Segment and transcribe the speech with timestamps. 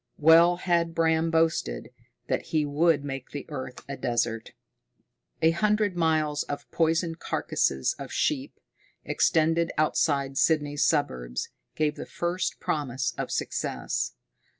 [0.17, 1.91] Well had Bram boasted
[2.27, 4.53] that he would make the earth a desert!
[5.43, 8.59] A hundred miles of poisoned carcasses of sheep,
[9.05, 14.15] extended outside Sydney's suburbs, gave the first promise of success.